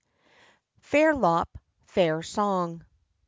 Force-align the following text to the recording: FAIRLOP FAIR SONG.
FAIRLOP 0.79 1.47
FAIR 1.85 2.23
SONG. 2.23 2.83